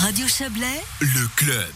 Radio 0.00 0.26
Chablais, 0.26 0.80
le 1.02 1.28
club. 1.36 1.74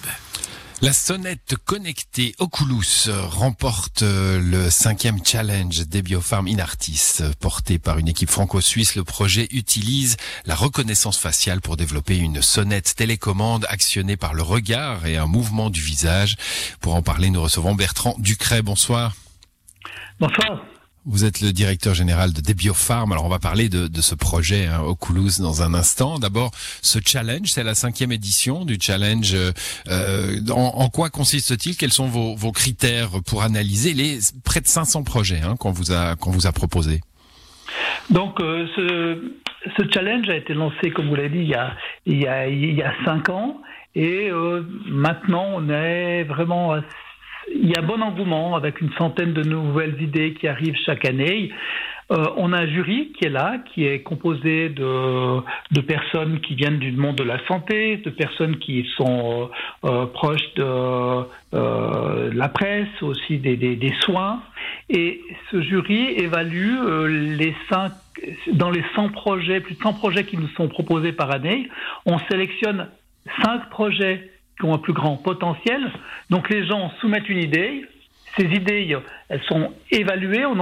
La 0.81 0.95
sonnette 0.95 1.57
connectée 1.67 2.35
Oculus 2.39 3.11
remporte 3.11 4.01
euh, 4.01 4.41
le 4.41 4.71
cinquième 4.71 5.23
challenge 5.23 5.87
des 5.87 6.01
Biopharm 6.01 6.49
Inartis. 6.49 7.19
Porté 7.39 7.79
par 7.79 7.99
une 7.99 8.09
équipe 8.09 8.31
franco-suisse, 8.31 8.97
le 8.97 9.05
projet 9.05 9.47
utilise 9.51 10.17
la 10.47 10.55
reconnaissance 10.55 11.19
faciale 11.19 11.61
pour 11.61 11.77
développer 11.77 12.17
une 12.17 12.41
sonnette 12.41 12.95
télécommande 12.97 13.67
actionnée 13.69 14.17
par 14.17 14.33
le 14.33 14.41
regard 14.43 15.05
et 15.05 15.19
un 15.19 15.27
mouvement 15.27 15.69
du 15.69 15.83
visage. 15.83 16.37
Pour 16.81 16.95
en 16.95 17.03
parler, 17.03 17.29
nous 17.29 17.43
recevons 17.43 17.75
Bertrand 17.75 18.17
Ducret. 18.19 18.63
Bonsoir. 18.63 19.13
Bonsoir. 20.19 20.65
Vous 21.07 21.27
êtes 21.27 21.43
le 21.43 21.53
directeur 21.53 21.93
général 21.93 22.33
de 22.33 22.41
Debiopharm. 22.41 23.13
Alors 23.13 23.27
on 23.27 23.29
va 23.29 23.39
parler 23.39 23.69
de, 23.69 23.89
de 23.89 24.01
ce 24.01 24.15
projet 24.15 24.67
hein, 24.67 24.81
Oculus 24.81 25.33
dans 25.39 25.63
un 25.63 25.75
instant. 25.75 26.19
D'abord, 26.19 26.51
ce 26.81 26.99
challenge, 27.05 27.49
c'est 27.49 27.63
la 27.63 27.75
cinquième 27.75 28.11
édition 28.11 28.65
du 28.65 28.79
challenge. 28.81 29.35
Euh, 29.35 30.41
en, 30.51 30.73
en, 30.77 30.89
quoi 30.89 31.11
consiste-t-il? 31.11 31.77
Quels 31.77 31.93
sont 31.93 32.07
vos, 32.07 32.35
vos, 32.35 32.53
critères 32.53 33.11
pour 33.27 33.43
analyser 33.43 33.93
les 33.93 34.19
près 34.45 34.63
de 34.63 34.67
500 34.67 35.03
projets 35.03 35.43
hein, 35.43 35.57
qu'on 35.59 35.73
vous 35.73 35.93
a 35.93 36.17
qu'on 36.17 36.31
vous 36.31 36.47
a 36.47 36.53
proposé 36.53 37.03
Donc 38.09 38.41
euh, 38.41 38.67
ce, 38.75 39.33
ce, 39.77 39.83
challenge 39.93 40.31
a 40.31 40.37
été 40.37 40.55
lancé, 40.55 40.91
comme 40.91 41.09
vous 41.09 41.17
l'avez 41.17 41.29
dit, 41.29 41.41
il 41.41 41.49
y 41.49 41.55
a 41.55 41.75
il 42.07 42.23
y 42.23 42.27
a 42.27 42.49
il 42.49 42.75
y 42.75 42.83
a 42.83 42.95
cinq 43.05 43.29
ans. 43.29 43.61
Et 43.95 44.31
euh, 44.31 44.63
maintenant, 44.87 45.47
on 45.55 45.69
est 45.69 46.25
vraiment 46.25 46.75
il 47.55 47.69
y 47.69 47.77
a 47.77 47.83
bon 47.83 48.03
engouement 48.03 48.57
avec 48.57 48.81
une 48.81 48.93
centaine 48.99 49.33
de 49.33 49.43
nouvelles 49.43 50.01
idées 50.03 50.35
qui 50.35 50.49
arrivent 50.49 50.77
chaque 50.85 51.05
année. 51.05 51.51
Euh, 52.13 52.27
on 52.37 52.53
a 52.53 52.59
un 52.59 52.67
jury 52.67 53.13
qui 53.19 53.25
est 53.25 53.31
là, 53.31 53.59
qui 53.73 53.87
est 53.87 54.03
composé 54.03 54.69
de, 54.69 55.81
personnes 55.81 56.41
qui 56.41 56.55
viennent 56.55 56.79
du 56.79 56.93
monde 56.93 57.17
de 57.17 57.25
la 57.25 57.45
santé, 57.47 57.97
de 57.97 58.11
personnes 58.11 58.59
qui 58.59 58.87
sont 58.97 59.51
euh, 59.85 60.07
proches 60.07 60.55
de 60.57 60.65
euh, 61.55 62.31
la 62.35 62.49
presse, 62.49 63.03
aussi 63.03 63.39
des, 63.39 63.93
soins. 64.01 64.43
Et 64.91 65.23
ce 65.51 65.63
jury 65.63 66.15
évalue 66.19 66.77
euh, 66.77 67.07
les 67.09 67.55
cinq, 67.71 67.93
dans 68.53 68.71
les 68.71 68.85
100 68.95 69.09
projets, 69.11 69.61
plus 69.61 69.75
de 69.75 69.83
100 69.83 69.95
projets 69.95 70.25
qui 70.25 70.37
nous 70.37 70.49
sont 70.49 70.69
proposés 70.69 71.13
par 71.13 71.31
année. 71.31 71.69
On 72.05 72.19
sélectionne 72.31 72.89
cinq 73.43 73.71
projets 73.71 74.31
qui 74.59 74.67
ont 74.67 74.75
un 74.75 74.79
plus 74.79 74.93
grand 74.93 75.17
potentiel. 75.17 75.91
Donc 76.31 76.49
les 76.51 76.67
gens 76.67 76.91
soumettent 77.01 77.29
une 77.29 77.43
idée, 77.43 77.85
ces 78.37 78.45
idées, 78.45 78.97
elles 79.29 79.43
sont 79.49 79.73
évaluées, 79.91 80.45
on 80.47 80.59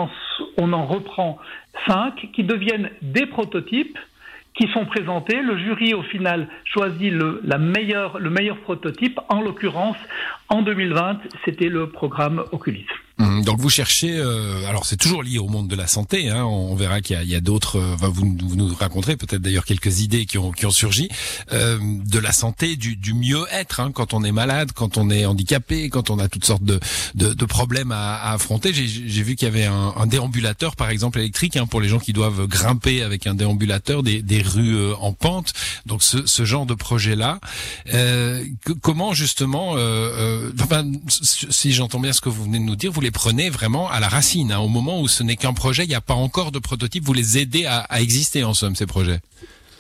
en, 0.73 0.87
reprend 0.87 1.39
cinq 1.87 2.29
qui 2.35 2.45
deviennent 2.45 2.91
des 3.01 3.27
prototypes 3.27 3.99
qui 4.55 4.69
sont 4.73 4.85
présentés. 4.85 5.41
Le 5.41 5.57
jury, 5.59 5.95
au 5.95 6.03
final, 6.03 6.49
choisit 6.65 7.11
le, 7.11 7.41
le 7.43 7.59
meilleur 8.31 8.59
prototype. 8.59 9.19
En 9.31 9.41
l'occurrence, 9.41 9.97
en 10.51 10.61
2020, 10.61 11.21
c'était 11.45 11.69
le 11.69 11.89
programme 11.89 12.45
Oculus. 12.53 12.87
Mmh, 13.23 13.45
donc 13.45 13.61
vous 13.61 13.71
cherchez, 13.71 14.17
euh, 14.17 14.67
alors 14.67 14.85
c'est 14.85 14.97
toujours 14.97 15.23
lié 15.23 15.39
au 15.39 15.47
monde 15.47 15.69
de 15.69 15.77
la 15.77 15.87
santé. 15.87 16.29
Hein, 16.29 16.45
on 16.45 16.75
verra 16.75 17.01
qu'il 17.01 17.23
y 17.23 17.35
a, 17.35 17.39
a 17.39 17.41
d'autres. 17.41 17.77
Euh, 17.79 17.97
vous, 18.01 18.37
vous, 18.43 18.57
nous 18.57 18.75
raconterez 18.75 19.17
peut-être 19.17 19.41
d'ailleurs 19.41 19.65
quelques 19.65 20.01
idées 20.01 20.27
qui 20.27 20.39
ont, 20.39 20.51
qui 20.51 20.67
ont 20.67 20.73
surgi 20.73 21.09
euh, 21.53 21.79
de 21.81 22.19
la 22.19 22.33
santé, 22.33 22.75
du, 22.75 22.97
du 22.97 23.15
mieux-être 23.15 23.79
hein, 23.79 23.93
quand 23.93 24.13
on 24.13 24.25
est 24.25 24.33
malade, 24.33 24.73
quand 24.75 24.99
on 24.99 25.09
est 25.09 25.25
handicapé, 25.25 25.89
quand 25.89 26.11
on 26.11 26.19
a 26.19 26.29
toutes 26.29 26.45
sortes 26.45 26.65
de, 26.65 26.81
de, 27.15 27.33
de 27.33 27.45
problèmes 27.45 27.93
à, 27.93 28.17
à 28.17 28.33
affronter. 28.33 28.73
J'ai 28.75 29.23
vu 29.23 29.37
qu'il 29.37 29.47
y 29.47 29.51
avait 29.51 29.67
un, 29.67 29.95
un, 29.97 30.07
déambulateur 30.07 30.75
par 30.75 30.91
exemple 30.91 31.21
électrique 31.21 31.57
hein, 31.57 31.67
pour 31.67 31.81
les 31.81 31.89
gens 31.89 32.01
qui 32.01 32.13
doivent 32.13 32.47
grimper 32.49 33.03
avec 33.03 33.29
un 33.29 33.35
déambulateur 33.35 34.03
des, 34.03 34.21
des 34.21 34.43
rues 34.43 34.75
euh, 34.75 34.95
en 34.97 35.13
pente. 35.13 35.53
Donc 35.87 36.03
ce, 36.03 36.27
ce 36.27 36.45
genre 36.45 36.67
de 36.67 36.75
projet 36.75 37.15
là. 37.15 37.39
Euh, 37.95 38.45
comment 38.81 39.13
justement, 39.15 39.77
enfin, 40.61 40.85
si 41.09 41.73
j'entends 41.73 42.01
bien 42.01 42.13
ce 42.13 42.21
que 42.21 42.29
vous 42.29 42.45
venez 42.45 42.59
de 42.59 42.65
nous 42.65 42.77
dire, 42.77 42.91
vous 42.91 43.01
les 43.01 43.12
prenez 43.13 43.51
vraiment 43.51 43.91
à 43.91 44.01
la 44.01 44.09
racine, 44.09 44.53
hein, 44.53 44.59
au 44.59 44.69
moment 44.69 45.01
où 45.01 45.09
ce 45.09 45.23
n'est 45.23 45.37
qu'un 45.37 45.53
projet, 45.53 45.85
il 45.85 45.89
n'y 45.89 45.95
a 45.95 46.01
pas 46.01 46.15
encore 46.15 46.53
de 46.53 46.59
prototype, 46.59 47.05
vous 47.05 47.13
les 47.13 47.39
aidez 47.39 47.67
à, 47.67 48.01
exister 48.01 48.45
en 48.45 48.55
somme, 48.55 48.75
ces 48.75 48.87
projets. 48.87 49.21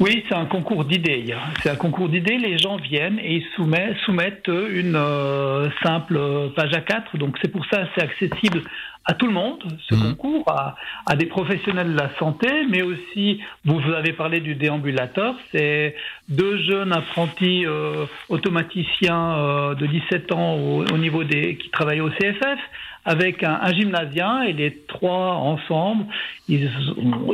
Oui, 0.00 0.24
c'est 0.28 0.34
un 0.34 0.46
concours 0.46 0.84
d'idées. 0.84 1.34
C'est 1.62 1.70
un 1.70 1.76
concours 1.76 2.08
d'idées. 2.08 2.38
Les 2.38 2.58
gens 2.58 2.76
viennent 2.76 3.18
et 3.18 3.36
ils 3.36 3.46
soumettent, 3.54 3.96
soumettent 4.04 4.48
une 4.48 4.96
euh, 4.96 5.68
simple 5.82 6.18
page 6.56 6.72
à 6.72 6.80
4. 6.80 7.18
Donc 7.18 7.36
c'est 7.40 7.50
pour 7.50 7.64
ça 7.66 7.86
c'est 7.94 8.02
accessible 8.02 8.62
à 9.04 9.14
tout 9.14 9.26
le 9.26 9.32
monde, 9.32 9.62
ce 9.88 9.94
mmh. 9.94 10.02
concours, 10.16 10.44
à, 10.48 10.76
à, 11.06 11.16
des 11.16 11.26
professionnels 11.26 11.92
de 11.92 11.98
la 11.98 12.10
santé, 12.18 12.48
mais 12.70 12.82
aussi, 12.82 13.40
vous 13.64 13.80
avez 13.92 14.12
parlé 14.12 14.40
du 14.40 14.54
déambulateur, 14.54 15.34
c'est 15.50 15.96
deux 16.28 16.58
jeunes 16.58 16.92
apprentis 16.92 17.66
euh, 17.66 18.06
automaticiens 18.28 19.38
euh, 19.38 19.74
de 19.74 19.86
17 19.86 20.32
ans 20.32 20.54
au, 20.54 20.84
au, 20.84 20.98
niveau 20.98 21.24
des 21.24 21.56
qui 21.56 21.70
travaillent 21.70 22.00
au 22.00 22.10
CFF, 22.10 22.58
avec 23.04 23.42
un, 23.42 23.58
un, 23.60 23.72
gymnasien, 23.72 24.42
et 24.42 24.52
les 24.52 24.76
trois 24.86 25.32
ensemble, 25.32 26.04
ils, 26.48 26.70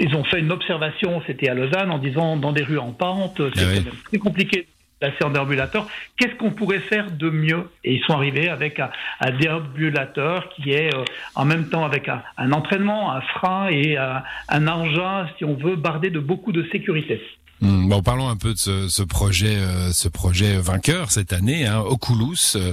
ils 0.00 0.14
ont 0.16 0.24
fait 0.24 0.40
une 0.40 0.52
observation, 0.52 1.20
c'était 1.26 1.50
à 1.50 1.54
Lausanne, 1.54 1.90
en 1.90 1.98
disant 1.98 2.36
dans 2.36 2.52
des 2.52 2.62
rues 2.62 2.78
en 2.78 2.92
pente, 2.92 3.42
c'est 3.54 3.62
ah 3.62 3.70
oui. 3.74 3.84
très 4.04 4.18
compliqué 4.18 4.66
placer 5.00 5.25
en 5.25 5.31
déambulateur. 5.31 5.88
Qu'est-ce 6.16 6.34
qu'on 6.34 6.50
pourrait 6.50 6.81
faire 6.81 7.10
de 7.10 7.31
mieux? 7.31 7.70
Et 7.84 7.94
ils 7.94 8.03
sont 8.04 8.12
arrivés 8.12 8.48
avec 8.48 8.81
un, 8.81 8.91
déambulateur 9.38 10.48
qui 10.50 10.72
est 10.72 10.94
euh, 10.94 11.04
en 11.34 11.44
même 11.44 11.69
temps 11.69 11.84
avec 11.84 12.09
un, 12.09 12.53
entraînement, 12.53 13.12
un 13.12 13.20
frein 13.20 13.69
et 13.69 13.97
un, 13.97 14.22
un 14.48 14.69
engin, 14.69 15.28
si 15.38 15.44
on 15.44 15.54
veut, 15.54 15.76
bardé 15.76 16.10
de 16.10 16.20
beaucoup 16.20 16.53
de 16.53 16.66
sécurité. 16.70 17.20
Mmh, 17.60 17.88
bon, 17.88 18.03
parlons 18.03 18.28
un 18.28 18.36
peu 18.36 18.54
de 18.54 18.88
ce, 18.88 19.03
projet, 19.03 19.56
euh, 19.56 19.92
ce 19.92 20.09
projet 20.09 20.59
vainqueur 20.59 21.10
cette 21.10 21.32
année, 21.32 21.66
hein, 21.66 21.80
Oculus, 21.80 22.56
euh, 22.56 22.72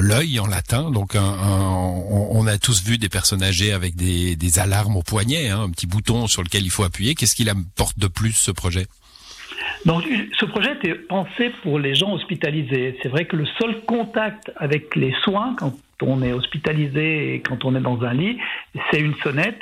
l'œil 0.00 0.40
en 0.40 0.46
latin. 0.46 0.90
Donc, 0.90 1.14
un, 1.14 1.22
on, 1.22 2.46
a 2.46 2.58
tous 2.58 2.82
vu 2.82 2.98
des 2.98 3.08
personnes 3.08 3.42
âgées 3.42 3.72
avec 3.72 3.94
des, 3.94 4.34
des 4.34 4.58
alarmes 4.58 4.96
au 4.96 5.02
poignet, 5.02 5.50
hein, 5.50 5.62
un 5.62 5.70
petit 5.70 5.86
bouton 5.86 6.26
sur 6.26 6.42
lequel 6.42 6.64
il 6.64 6.70
faut 6.70 6.82
appuyer. 6.82 7.14
Qu'est-ce 7.14 7.36
qu'il 7.36 7.48
apporte 7.48 7.98
de 7.98 8.08
plus 8.08 8.32
ce 8.32 8.50
projet? 8.50 8.86
Donc, 9.84 10.04
ce 10.38 10.44
projet 10.44 10.72
était 10.72 10.94
pensé 10.94 11.50
pour 11.62 11.78
les 11.78 11.94
gens 11.94 12.12
hospitalisés. 12.12 12.98
C'est 13.02 13.08
vrai 13.08 13.24
que 13.24 13.36
le 13.36 13.46
seul 13.58 13.80
contact 13.82 14.50
avec 14.56 14.94
les 14.96 15.12
soins, 15.24 15.54
quand 15.58 15.74
on 16.02 16.22
est 16.22 16.32
hospitalisé 16.32 17.34
et 17.34 17.40
quand 17.40 17.64
on 17.64 17.74
est 17.74 17.80
dans 17.80 18.02
un 18.02 18.14
lit, 18.14 18.38
c'est 18.90 19.00
une 19.00 19.14
sonnette 19.16 19.60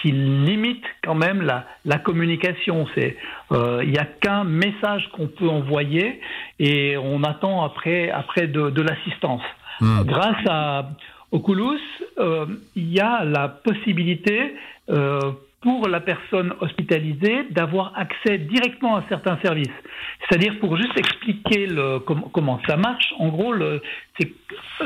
qui 0.00 0.10
limite 0.12 0.84
quand 1.02 1.14
même 1.14 1.42
la, 1.42 1.66
la 1.84 1.98
communication. 1.98 2.86
C'est 2.94 3.16
il 3.50 3.56
euh, 3.56 3.84
n'y 3.84 3.98
a 3.98 4.04
qu'un 4.04 4.44
message 4.44 5.08
qu'on 5.12 5.28
peut 5.28 5.48
envoyer 5.48 6.20
et 6.58 6.96
on 6.96 7.22
attend 7.22 7.64
après 7.64 8.10
après 8.10 8.46
de, 8.46 8.70
de 8.70 8.82
l'assistance. 8.82 9.42
Mmh. 9.80 10.02
Grâce 10.04 10.46
à 10.48 10.90
Oculus, 11.32 11.80
euh, 12.18 12.46
il 12.76 12.92
y 12.92 13.00
a 13.00 13.24
la 13.24 13.48
possibilité 13.48 14.54
euh, 14.90 15.32
pour 15.64 15.88
la 15.88 16.00
personne 16.00 16.52
hospitalisée 16.60 17.44
d'avoir 17.50 17.92
accès 17.96 18.36
directement 18.36 18.96
à 18.96 19.04
certains 19.08 19.38
services. 19.42 19.78
C'est-à-dire 20.20 20.58
pour 20.60 20.76
juste 20.76 20.96
expliquer 20.98 21.66
comment 22.04 22.60
ça 22.66 22.76
marche, 22.76 23.14
en 23.18 23.28
gros, 23.28 23.54
le, 23.54 23.80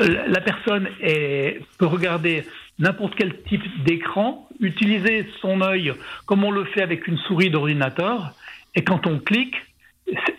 la 0.05 0.39
personne 0.39 0.87
est, 1.01 1.59
peut 1.77 1.85
regarder 1.85 2.45
n'importe 2.79 3.13
quel 3.17 3.41
type 3.41 3.83
d'écran, 3.83 4.47
utiliser 4.61 5.27
son 5.41 5.59
œil 5.61 5.91
comme 6.25 6.45
on 6.45 6.51
le 6.51 6.63
fait 6.63 6.81
avec 6.81 7.07
une 7.07 7.17
souris 7.17 7.49
d'ordinateur, 7.49 8.31
et 8.73 8.81
quand 8.85 9.05
on 9.05 9.19
clique, 9.19 9.55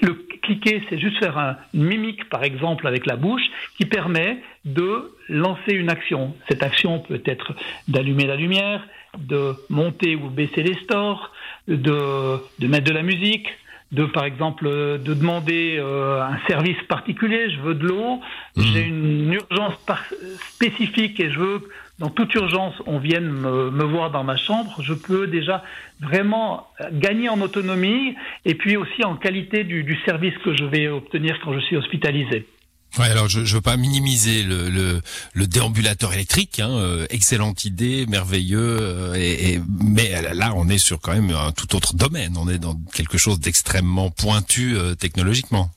le 0.01 0.15
cliquer, 0.43 0.83
c'est 0.89 0.99
juste 0.99 1.19
faire 1.19 1.37
un, 1.37 1.57
une 1.75 1.85
mimique, 1.85 2.31
par 2.31 2.45
exemple, 2.45 2.87
avec 2.87 3.05
la 3.05 3.17
bouche, 3.17 3.43
qui 3.77 3.85
permet 3.85 4.39
de 4.65 5.13
lancer 5.29 5.75
une 5.75 5.91
action. 5.91 6.35
Cette 6.49 6.63
action 6.63 7.01
peut 7.01 7.23
être 7.27 7.53
d'allumer 7.89 8.27
la 8.27 8.37
lumière, 8.37 8.83
de 9.19 9.55
monter 9.69 10.17
ou 10.17 10.31
baisser 10.31 10.63
les 10.63 10.75
stores, 10.85 11.33
de, 11.69 12.39
de 12.59 12.67
mettre 12.67 12.85
de 12.85 12.93
la 12.93 13.03
musique, 13.03 13.49
de 13.93 14.05
par 14.05 14.25
exemple 14.25 14.67
de 14.67 15.15
demander 15.15 15.77
euh, 15.79 16.23
un 16.23 16.39
service 16.47 16.81
particulier, 16.89 17.51
je 17.51 17.61
veux 17.61 17.75
de 17.75 17.87
l'eau, 17.87 18.21
mmh. 18.57 18.63
j'ai 18.63 18.83
une 18.83 19.33
urgence 19.33 19.75
spécifique 20.55 21.19
et 21.19 21.31
je 21.31 21.39
veux 21.39 21.69
dans 21.99 22.09
toute 22.09 22.33
urgence 22.35 22.75
on 22.87 22.99
vienne 22.99 23.29
me, 23.29 23.71
me, 23.71 23.85
voir 23.85 24.11
dans 24.11 24.23
ma 24.23 24.37
chambre, 24.37 24.81
je 24.81 24.95
peux 24.95 25.27
déjà 25.27 25.65
vraiment 26.01 26.69
gagner 26.93 27.29
en 27.29 27.41
autonomie 27.41 28.15
et 28.45 28.55
puis 28.55 28.77
aussi 28.77 29.05
en 29.05 29.17
qualité 29.17 29.65
du, 29.65 29.83
du 29.83 29.99
service 30.05 30.37
que 30.39 30.55
je 30.55 30.65
vais 30.65 30.89
obtenir 30.89 31.39
quand 31.43 31.53
je 31.53 31.61
suis 31.61 31.77
hospitalisé. 31.77 32.47
Ouais, 32.99 33.07
alors 33.07 33.29
je 33.29 33.41
ne 33.41 33.45
veux 33.45 33.61
pas 33.61 33.77
minimiser 33.77 34.43
le, 34.43 34.69
le, 34.69 35.01
le 35.33 35.47
déambulateur 35.47 36.13
électrique, 36.13 36.59
hein, 36.59 36.71
euh, 36.71 37.07
excellente 37.09 37.65
idée, 37.65 38.05
merveilleux, 38.07 38.79
euh, 38.81 39.15
et, 39.15 39.53
et, 39.53 39.61
mais 39.81 40.11
là 40.35 40.53
on 40.57 40.69
est 40.69 40.79
sur 40.79 41.01
quand 41.01 41.13
même 41.13 41.31
un 41.31 41.53
tout 41.53 41.77
autre 41.77 41.95
domaine, 41.95 42.37
on 42.37 42.49
est 42.49 42.59
dans 42.59 42.75
quelque 42.93 43.17
chose 43.17 43.39
d'extrêmement 43.39 44.11
pointu 44.11 44.77
euh, 44.77 44.97
technologiquement. 44.97 45.71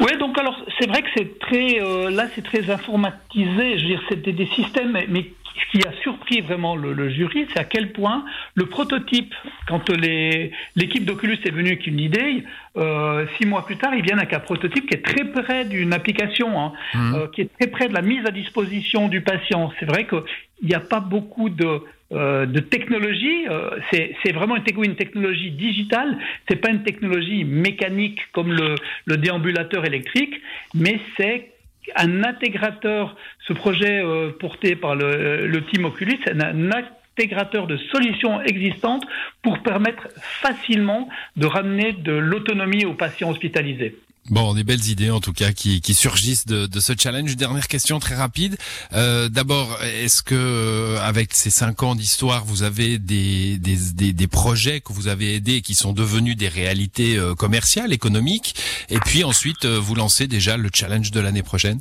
Oui, 0.00 0.12
donc 0.18 0.38
alors 0.38 0.56
c'est 0.78 0.88
vrai 0.88 1.02
que 1.02 1.08
c'est 1.14 1.38
très, 1.40 1.80
euh, 1.80 2.10
là 2.10 2.26
c'est 2.34 2.44
très 2.44 2.70
informatisé, 2.70 3.78
je 3.78 3.82
veux 3.82 3.88
dire 3.88 4.02
c'est 4.08 4.22
des, 4.22 4.32
des 4.32 4.48
systèmes 4.54 4.98
mais 5.08 5.32
ce 5.58 5.78
qui 5.78 5.86
a 5.86 5.92
surpris 6.02 6.40
vraiment 6.40 6.76
le, 6.76 7.08
jury, 7.08 7.46
c'est 7.52 7.58
à 7.58 7.64
quel 7.64 7.92
point 7.92 8.24
le 8.54 8.66
prototype, 8.66 9.34
quand 9.66 9.88
l'équipe 9.90 11.04
d'Oculus 11.04 11.38
est 11.44 11.50
venue 11.50 11.68
avec 11.68 11.86
une 11.86 12.00
idée, 12.00 12.44
euh, 12.76 13.26
six 13.36 13.46
mois 13.46 13.64
plus 13.64 13.76
tard, 13.76 13.94
ils 13.94 14.02
viennent 14.02 14.18
avec 14.18 14.32
un 14.32 14.40
prototype 14.40 14.88
qui 14.88 14.94
est 14.94 15.04
très 15.04 15.24
près 15.24 15.64
d'une 15.64 15.92
application, 15.92 16.60
hein, 16.60 16.72
mmh. 16.94 17.14
euh, 17.14 17.26
qui 17.28 17.42
est 17.42 17.50
très 17.58 17.68
près 17.68 17.88
de 17.88 17.94
la 17.94 18.02
mise 18.02 18.24
à 18.26 18.30
disposition 18.30 19.08
du 19.08 19.22
patient. 19.22 19.72
C'est 19.80 19.86
vrai 19.86 20.06
qu'il 20.06 20.22
n'y 20.62 20.74
a 20.74 20.80
pas 20.80 21.00
beaucoup 21.00 21.48
de 21.48 21.82
euh, 22.12 22.46
de 22.46 22.60
technologie. 22.60 23.48
Euh, 23.50 23.80
c'est 23.90 24.30
vraiment 24.32 24.54
une, 24.54 24.84
une, 24.84 24.94
technologie 24.94 25.50
digitale. 25.50 26.16
C'est 26.48 26.54
pas 26.54 26.70
une 26.70 26.84
technologie 26.84 27.42
mécanique 27.42 28.20
comme 28.32 28.52
le, 28.52 28.76
le 29.06 29.16
déambulateur 29.16 29.84
électrique, 29.84 30.40
mais 30.72 31.00
c'est 31.16 31.50
un 31.94 32.24
intégrateur. 32.24 33.16
Ce 33.46 33.52
projet 33.52 34.02
euh, 34.02 34.30
porté 34.38 34.76
par 34.76 34.96
le, 34.96 35.46
le 35.46 35.64
team 35.66 35.84
Oculus, 35.84 36.18
c'est 36.24 36.42
un 36.42 36.70
intégrateur 36.72 37.66
de 37.66 37.76
solutions 37.76 38.42
existantes 38.42 39.04
pour 39.42 39.60
permettre 39.60 40.08
facilement 40.16 41.08
de 41.36 41.46
ramener 41.46 41.92
de 41.92 42.12
l'autonomie 42.12 42.84
aux 42.84 42.94
patients 42.94 43.30
hospitalisés. 43.30 43.96
Bon, 44.28 44.54
des 44.54 44.64
belles 44.64 44.88
idées 44.90 45.10
en 45.10 45.20
tout 45.20 45.32
cas 45.32 45.52
qui, 45.52 45.80
qui 45.80 45.94
surgissent 45.94 46.46
de, 46.46 46.66
de, 46.66 46.80
ce 46.80 46.94
challenge. 46.98 47.36
Dernière 47.36 47.68
question 47.68 48.00
très 48.00 48.16
rapide. 48.16 48.56
Euh, 48.92 49.28
D'abord, 49.28 49.78
est-ce 49.82 50.22
que 50.22 50.34
euh, 50.34 50.98
avec 51.00 51.32
ces 51.32 51.50
cinq 51.50 51.84
ans 51.84 51.94
d'histoire, 51.94 52.44
vous 52.44 52.64
avez 52.64 52.98
des, 52.98 53.56
des, 53.58 53.76
des, 53.94 54.12
des, 54.12 54.26
projets 54.26 54.80
que 54.80 54.92
vous 54.92 55.06
avez 55.06 55.36
aidés 55.36 55.60
qui 55.60 55.74
sont 55.74 55.92
devenus 55.92 56.36
des 56.36 56.48
réalités 56.48 57.16
euh, 57.16 57.34
commerciales, 57.34 57.92
économiques? 57.92 58.56
Et 58.88 58.98
puis 58.98 59.22
ensuite, 59.22 59.64
euh, 59.64 59.78
vous 59.78 59.94
lancez 59.94 60.26
déjà 60.26 60.56
le 60.56 60.70
challenge 60.74 61.12
de 61.12 61.20
l'année 61.20 61.44
prochaine 61.44 61.78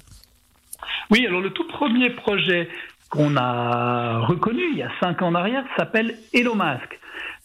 Oui, 1.10 1.26
alors 1.26 1.42
le 1.42 1.50
tout 1.50 1.68
premier 1.68 2.12
projet 2.12 2.70
qu'on 3.10 3.38
a 3.38 4.20
reconnu 4.20 4.62
il 4.72 4.78
y 4.78 4.84
a 4.84 4.92
cinq 5.00 5.22
ans 5.24 5.28
en 5.28 5.36
arrière 5.36 5.64
s'appelle 5.78 6.18
Hello. 6.34 6.56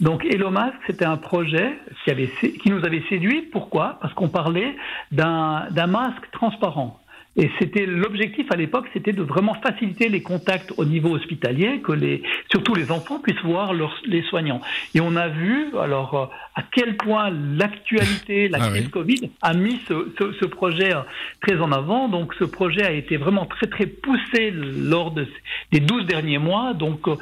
Donc 0.01 0.25
Mask, 0.25 0.75
c'était 0.87 1.05
un 1.05 1.19
projet 1.19 1.79
qui, 2.05 2.11
avait, 2.11 2.31
qui 2.41 2.71
nous 2.71 2.85
avait 2.85 3.03
séduit. 3.09 3.43
Pourquoi? 3.43 3.99
Parce 4.01 4.15
qu'on 4.15 4.29
parlait 4.29 4.75
d'un 5.13 5.87
masque 5.87 6.31
transparent. 6.33 7.01
Et 7.37 7.49
c'était 7.61 7.87
l'objectif 7.87 8.51
à 8.51 8.57
l'époque, 8.57 8.87
c'était 8.93 9.13
de 9.13 9.23
vraiment 9.23 9.55
faciliter 9.55 10.09
les 10.09 10.21
contacts 10.21 10.73
au 10.79 10.85
niveau 10.85 11.11
hospitalier, 11.11 11.81
que 11.81 11.93
les, 11.93 12.23
surtout 12.51 12.75
les 12.75 12.91
enfants 12.91 13.21
puissent 13.21 13.43
voir 13.45 13.73
leurs, 13.73 13.95
les 14.05 14.23
soignants. 14.23 14.61
Et 14.97 15.01
on 15.01 15.15
a 15.15 15.29
vu 15.29 15.69
alors 15.81 16.15
euh, 16.15 16.27
à 16.57 16.65
quel 16.73 16.97
point 16.97 17.31
l'actualité, 17.31 18.49
la 18.49 18.59
ah 18.61 18.69
crise 18.69 18.89
Covid 18.89 19.31
a 19.43 19.55
mis 19.55 19.81
ce, 19.87 20.13
ce, 20.19 20.33
ce, 20.41 20.45
projet 20.45 20.93
euh, 20.93 21.03
très 21.41 21.61
en 21.61 21.71
avant. 21.71 22.09
Donc 22.09 22.35
ce 22.35 22.45
projet 22.45 22.83
a 22.83 22.91
été 22.91 23.17
vraiment 23.17 23.47
très 23.47 23.69
très 23.69 23.87
poussé 23.87 24.51
lors 24.51 25.13
de, 25.13 25.29
des 25.71 25.79
12 25.79 26.07
derniers 26.07 26.39
mois. 26.39 26.75
Donc 26.75 27.07
euh, 27.07 27.15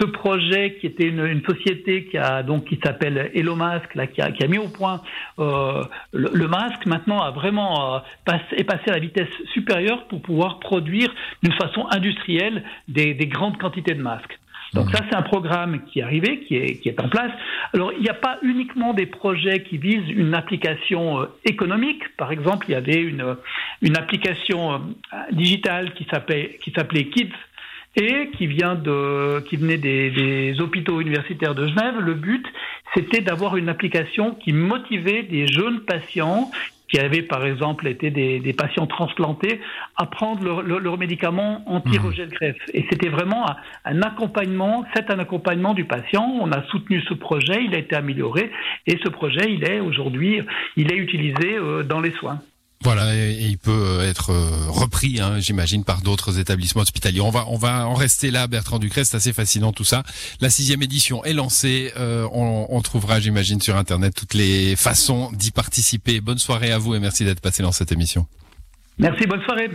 ce 0.00 0.06
projet 0.06 0.76
qui 0.80 0.86
était 0.86 1.06
une, 1.06 1.42
société 1.44 2.04
qui 2.04 2.16
a 2.16 2.42
donc 2.42 2.64
qui 2.64 2.78
s'appelle 2.82 3.30
Hello 3.34 3.54
Mask, 3.54 3.94
là, 3.94 4.06
qui, 4.06 4.20
a, 4.22 4.30
qui 4.30 4.42
a 4.42 4.48
mis 4.48 4.58
au 4.58 4.68
point 4.68 5.02
euh, 5.38 5.82
le, 6.12 6.48
masque, 6.48 6.86
maintenant 6.86 7.20
a 7.20 7.30
vraiment 7.30 7.96
euh, 7.96 7.98
est 8.56 8.64
passé 8.64 8.84
à 8.88 8.92
la 8.92 8.98
vitesse 8.98 9.28
supérieure 9.52 10.06
pour 10.08 10.22
pouvoir 10.22 10.58
produire 10.58 11.12
d'une 11.42 11.52
façon 11.54 11.86
industrielle 11.90 12.64
des, 12.88 13.14
des 13.14 13.26
grandes 13.26 13.58
quantités 13.58 13.94
de 13.94 14.02
masques. 14.02 14.38
Donc 14.74 14.86
mmh. 14.86 14.92
ça, 14.92 15.04
c'est 15.10 15.16
un 15.16 15.22
programme 15.22 15.82
qui 15.84 15.98
est 15.98 16.02
arrivé, 16.02 16.40
qui 16.40 16.56
est, 16.56 16.80
qui 16.80 16.88
est 16.88 17.00
en 17.00 17.08
place. 17.08 17.32
Alors, 17.74 17.92
il 17.92 18.02
n'y 18.02 18.08
a 18.08 18.14
pas 18.14 18.38
uniquement 18.42 18.94
des 18.94 19.06
projets 19.06 19.62
qui 19.64 19.78
visent 19.78 20.08
une 20.10 20.34
application 20.34 21.22
euh, 21.22 21.26
économique. 21.44 22.16
Par 22.16 22.30
exemple, 22.30 22.66
il 22.68 22.72
y 22.72 22.76
avait 22.76 23.00
une, 23.02 23.36
une 23.82 23.96
application 23.96 24.74
euh, 24.74 24.78
digitale 25.32 25.92
qui 25.94 26.06
s'appelait, 26.10 26.58
qui 26.62 26.70
s'appelait 26.70 27.06
Kids 27.06 27.32
qui 28.36 28.46
vient 28.46 28.74
de, 28.74 29.40
qui 29.40 29.56
venait 29.56 29.78
des, 29.78 30.60
hôpitaux 30.60 31.00
universitaires 31.00 31.54
de 31.54 31.66
Genève. 31.66 31.98
Le 31.98 32.14
but, 32.14 32.46
c'était 32.94 33.20
d'avoir 33.20 33.56
une 33.56 33.68
application 33.68 34.34
qui 34.34 34.52
motivait 34.52 35.22
des 35.22 35.46
jeunes 35.46 35.80
patients 35.80 36.50
qui 36.88 36.98
avaient 36.98 37.22
par 37.22 37.46
exemple 37.46 37.86
été 37.86 38.10
des, 38.10 38.52
patients 38.52 38.88
transplantés 38.88 39.60
à 39.96 40.06
prendre 40.06 40.62
leur, 40.62 40.98
médicaments 40.98 41.62
anti-rejet 41.66 42.26
greffe. 42.26 42.56
Et 42.74 42.84
c'était 42.90 43.08
vraiment 43.08 43.48
un, 43.48 43.56
un 43.84 44.02
accompagnement, 44.02 44.84
c'est 44.94 45.08
un 45.10 45.20
accompagnement 45.20 45.72
du 45.72 45.84
patient. 45.84 46.28
On 46.40 46.50
a 46.50 46.62
soutenu 46.64 47.00
ce 47.02 47.14
projet, 47.14 47.62
il 47.64 47.74
a 47.76 47.78
été 47.78 47.94
amélioré 47.94 48.50
et 48.88 48.98
ce 49.04 49.08
projet, 49.08 49.52
il 49.52 49.62
est 49.64 49.78
aujourd'hui, 49.78 50.40
il 50.76 50.92
est 50.92 50.96
utilisé 50.96 51.54
euh, 51.54 51.84
dans 51.84 52.00
les 52.00 52.10
soins. 52.12 52.40
Voilà, 52.82 53.14
et, 53.14 53.32
il 53.42 53.58
peut 53.58 53.70
euh, 53.70 54.08
être 54.08 54.30
euh, 54.30 54.70
repris, 54.70 55.20
hein, 55.20 55.38
j'imagine, 55.38 55.84
par 55.84 56.00
d'autres 56.00 56.38
établissements 56.38 56.80
hospitaliers. 56.80 57.20
On 57.20 57.30
va, 57.30 57.44
on 57.48 57.58
va 57.58 57.86
en 57.86 57.92
rester 57.92 58.30
là, 58.30 58.46
Bertrand 58.46 58.78
Ducret, 58.78 59.04
c'est 59.04 59.18
assez 59.18 59.34
fascinant 59.34 59.72
tout 59.72 59.84
ça. 59.84 60.02
La 60.40 60.48
sixième 60.48 60.82
édition 60.82 61.22
est 61.24 61.34
lancée, 61.34 61.92
euh, 61.98 62.26
on, 62.32 62.68
on, 62.70 62.80
trouvera, 62.80 63.20
j'imagine, 63.20 63.60
sur 63.60 63.76
Internet 63.76 64.14
toutes 64.14 64.32
les 64.32 64.76
façons 64.76 65.30
d'y 65.32 65.50
participer. 65.50 66.22
Bonne 66.22 66.38
soirée 66.38 66.72
à 66.72 66.78
vous 66.78 66.94
et 66.94 67.00
merci 67.00 67.24
d'être 67.24 67.40
passé 67.40 67.62
dans 67.62 67.72
cette 67.72 67.92
émission. 67.92 68.26
Merci, 68.98 69.26
bonne 69.26 69.42
soirée. 69.42 69.70